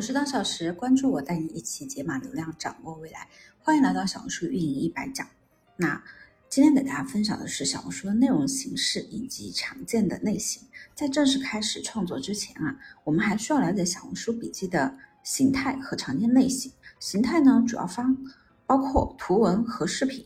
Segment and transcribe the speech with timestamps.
[0.00, 3.28] 我是当小时，关注我，带你一起解码流量，掌握未来。
[3.58, 5.28] 欢迎来到小红书运营一百讲。
[5.76, 6.02] 那
[6.48, 10.62] 今天给大家分享的是小红书的内容形式以及常见的类型。
[10.94, 16.72] 在正式开始创作之前啊，我们还需要了解小红书笔记的形态和常见类型。
[16.98, 18.16] 形态呢，主要方
[18.64, 20.24] 包括图文和视频。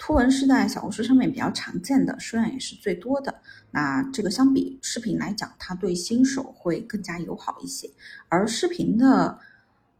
[0.00, 3.42] 图文是在小红书上面比较常见的，数量也是最多的。
[3.70, 7.90] 那这个相比视频来讲，它对新手会更加友好一些。
[8.30, 9.38] 而视频的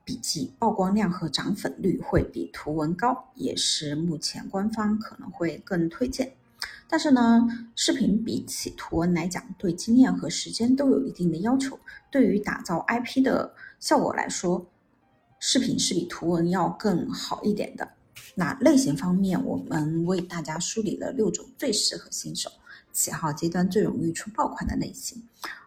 [0.03, 6.33] 笔记曝光量和涨粉率会比图文高，也是目前官方可能会更推荐。
[6.89, 7.47] 但是呢，
[7.77, 11.79] 视频比起图文来讲，对经验和时间都有一定的要求。
[12.11, 14.67] 对于打造 IP 的效果来说，
[15.39, 17.87] 视频是比图文要更好一点的。
[18.35, 22.51] 那类型方面，我们为大家梳理了六种最适合新手
[22.93, 25.23] 起号阶段最容易出爆款的类型，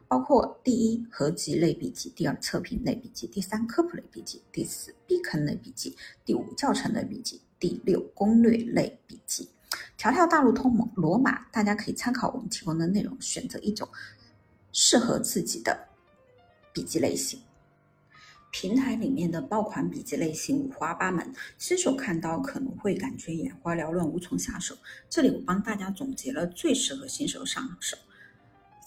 [0.07, 9.49] 包括第一合集类笔记，第二测评类笔记，第三科普类笔记，第四避坑类笔记，第五教程类笔记，第六攻略类笔记。
[9.97, 13.87] 条条大路通罗马，大家可以参考我们提供的内容，选择一种
[14.71, 15.87] 适合自己的
[16.73, 17.39] 笔记类型。
[18.53, 24.77] 平台里面的爆款笔记类型五花八门，新手看到可能会感觉眼花缭乱，无从下手。
[25.09, 27.97] 这里我帮大家总结了最适合新手上手、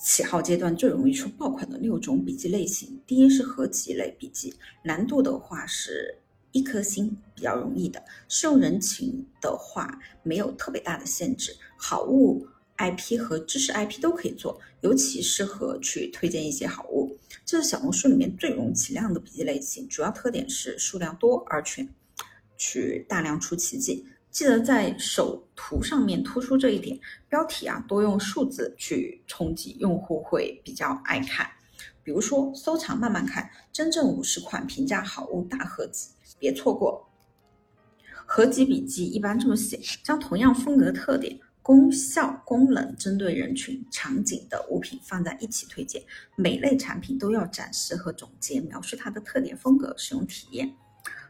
[0.01, 2.97] 起号阶段最容易出爆款的六种笔记类型。
[3.09, 6.17] 第一是合集类笔记，难度的话是
[6.53, 8.01] 一颗星，比较容易的。
[8.29, 12.47] 适用人群的话没有特别大的限制，好物。
[12.79, 17.16] IP 和知识 IP 都可以做，尤其适合去推荐一些好物。
[17.47, 21.89] 这是小红书里面最容易起量的笔记类型，主要特点是数量多而全，
[22.59, 24.05] 去大量出奇迹。
[24.33, 31.49] 记得在首图上面突出这一点，标题啊多用数字去冲击，用户会比较爱看。
[32.03, 36.11] 比如说收藏慢慢看，真正五十款平价好物大合集，
[36.41, 37.09] 别错过。
[38.27, 41.39] 合集笔记一般这么写，将同样风格特点。
[41.67, 46.01] 功效、功能针对人群场景的物品放在一起推荐，
[46.37, 50.73] 每类产品都要展示和总结，描述它的特点、风格、使用体验。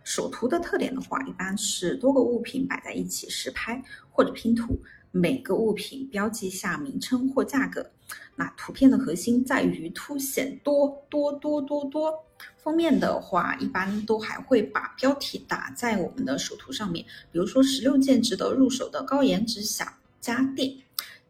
[0.04, 4.78] 首图的特点的话，一般是多个物品摆在一起实拍或者拼图，
[5.10, 7.90] 每个物品标记下名称或价格。
[8.34, 12.12] 那图片的核心在于凸显多多多多多。
[12.58, 19.86] 封面的话，一般都还会把标题打在我们的首图上面，比如说十六件值得入手的高颜值小。
[20.26, 20.76] 家电，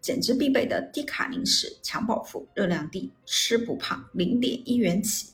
[0.00, 5.28] 减脂必备的低卡零食，强饱腹，热量低，吃不胖，零点一元起。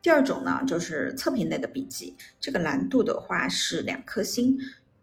[0.00, 4.56] 第二种呢，就是测评类的笔记，这个难度的话是两颗星，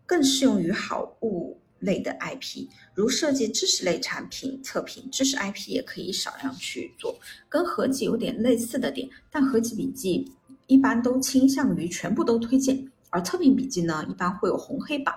[0.05, 7.19] 更适用于好物类的 IP，如设计知识类产品测评，知识 IP 也可以少量去做。
[7.49, 10.31] 跟合集有点类似的点，但合集笔记
[10.67, 15.13] 一般都倾向于全部都推荐，而测评笔记呢，一般会有红黑榜。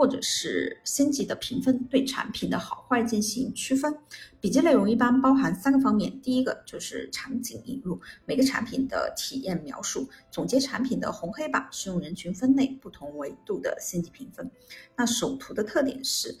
[0.00, 3.94] 或者是星级的评分，对产品的好坏进行区分。
[4.40, 14.50] 笔记内容一般包含三个方面，第一个就是场景引入，每个产品的体验描述，总结产品的红黑榜，适用人群分类，不同维度的星级评分。
[14.96, 16.34] 那首图的特点是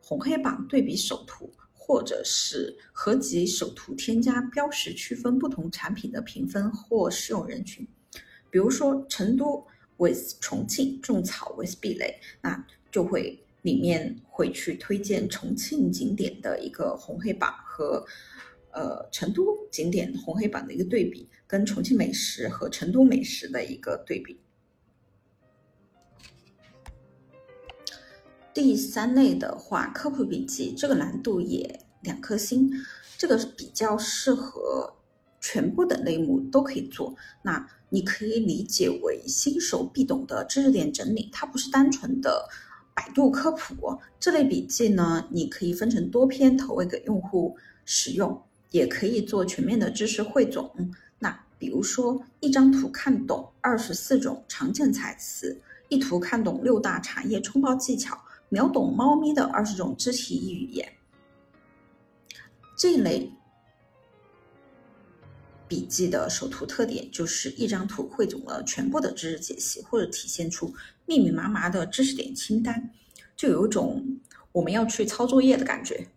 [0.00, 7.84] 红黑榜对比首图，或者是合集首图添加标识区分不同产品的评分或适用人群。
[8.50, 9.66] 比如说成都
[9.96, 12.64] with 重庆，种草 with 壁垒，那。
[12.90, 18.04] 就会里面会去推荐重庆景点的一个红黑榜和
[18.72, 24.40] 呃成都景点红黑榜的一个对比，跟重庆美食和成都美食的一个对比。
[28.52, 32.70] 第三类的话，科普笔记这个难度也两颗星，
[33.16, 34.96] 这个比较适合
[35.40, 37.14] 全部的类目都可以做。
[37.42, 42.48] 那你可以理解为新手必懂的知识点整理，它不是单纯的。
[43.00, 47.56] 百度科普这类笔记呢，你可以分成多篇投喂给用户
[47.86, 50.70] 使用，也可以做全面的知识汇总。
[51.18, 55.58] 那比如说一张图看懂二十四种常见彩词，
[55.88, 60.86] 一图看懂六大茶叶冲泡技巧，秒懂猫咪的二十种肢体语言。
[62.76, 63.32] 这一类
[65.70, 70.74] 笔记的首图特点就是一张图汇总了全部的知识解析，或者体现出。
[71.06, 72.90] 密密麻麻的知识点清单，
[73.36, 74.18] 就有一种
[74.50, 76.08] 我们要去抄作业的感觉。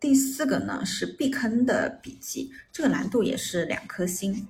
[0.00, 4.48] 第四个呢是避坑的笔记，这个难度也是两颗星。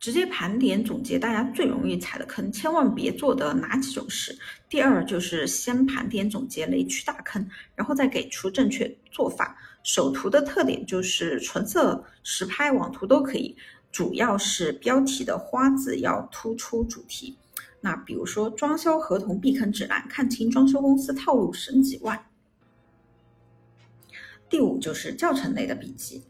[0.00, 4.36] 直接盘点总结大家最容易踩的坑，千万别做的哪几种事。
[4.68, 9.56] 第二就是先盘点总结雷区大坑，然后再给出正确做法。
[9.84, 13.54] 首图的特点就是纯色实拍网图都可以。
[13.92, 17.36] 主要是标题的花字要突出主题。
[17.80, 22.26] 那比如说，装修合同避坑指南，看清装修公司套路省几万。
[24.48, 26.22] 第五就是教程类的笔记。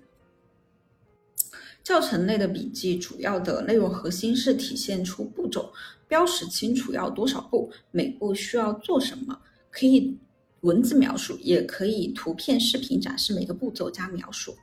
[1.90, 5.72] 教程类的笔记主要的内容核心是体现出步骤，
[6.06, 9.36] 标识清楚要多少步，每步需要做什么，
[9.72, 10.16] 可以
[10.60, 14.54] 文字描述，也可以图片、视频展示每个步骤加描述。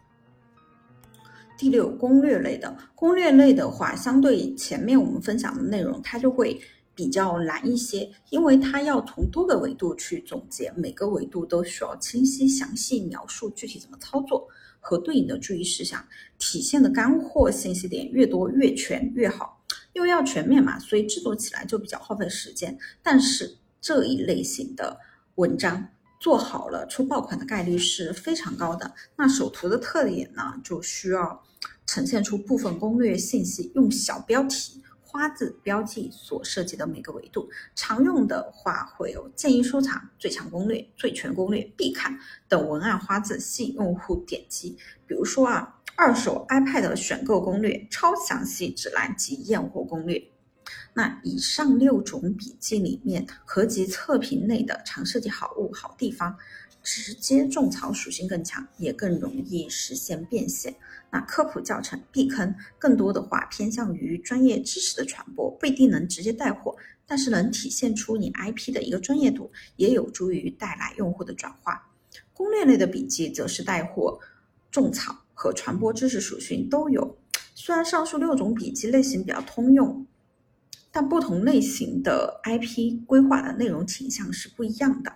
[1.58, 6.58] 第六，攻略类的，攻略类的话，相对前面我们分享的内容，它就会。
[6.96, 14.48] 比较难一些，因为它要从多个维度去总结，每个维度都需要清晰详细描述具体怎么操作
[14.88, 16.02] 和对应的注意事项，
[16.40, 19.62] 体现的干货信息点越多越全越好。
[19.92, 22.78] 因为要全面嘛，所以制作起来就比较耗费时间。
[23.04, 24.98] 但是这一类型的
[25.36, 25.90] 文章
[26.22, 28.94] 做好了，出爆款的概率是非常高的。
[29.18, 31.44] 那首图的特点呢，就需要
[31.86, 34.82] 呈现出部分攻略信息，用小标题。
[35.18, 42.16] 花字标记所涉及的每个维度，常用的话会有建议收藏、最强攻略、最全攻略、必看
[42.48, 44.78] 等文案花字，吸引用户点击。
[45.08, 50.24] 比如说啊，二手 iPad 选购攻略、超详细指南及验货攻略。
[50.94, 56.38] 那以上六种笔记里面，合集测评类的常设计好物、好地方。
[56.90, 60.74] 直接种草属性更强，也更容易实现变现。
[61.12, 71.92] 那科普教程避坑更多的话偏向于专业知识的传播，不一定能直接带货，但是能体现出你 IP 的一个专业度，也有助于带来用户的转化。
[72.34, 74.18] 攻略类的笔记则是带货、
[74.72, 77.18] 种草和传播知识属性都有。
[77.54, 80.08] 虽然上述六种笔记类型比较通用，
[80.90, 85.12] 但不同类型的 IP 规划的内容倾向是不一样的。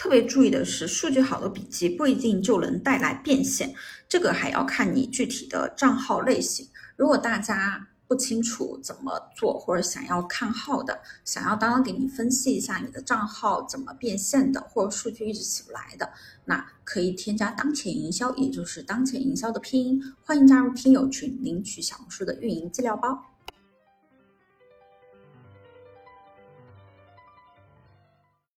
[0.00, 3.74] 特别注意的是，数据好的笔记不一定就能带来变现，
[4.08, 6.66] 这个还要看你具体的账号类型。
[6.96, 16.10] 如果大家不清楚怎么做，或者想要看号的，想要当当给你分析一下你的账号怎么变现的，或者数据一直起不来的，
[16.46, 23.29] 那可以添加当前营销，也就是当前营销的拼音，欢迎加入听友群领取小红书的运营资料包。